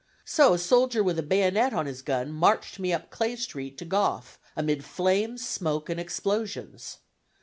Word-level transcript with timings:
So 0.25 0.53
a 0.55 0.57
soldier 0.57 1.03
with 1.03 1.19
a 1.19 1.21
bayonet 1.21 1.73
on 1.73 1.85
his 1.85 2.01
gun 2.01 2.31
marched 2.31 2.79
me 2.79 2.91
up 2.91 3.11
Clay 3.11 3.35
Street 3.35 3.77
to 3.77 3.85
Gough 3.85 4.39
amid 4.55 4.83
flames, 4.83 5.47
smoke, 5.47 5.91
and 5.91 5.99
explosions. 5.99 6.97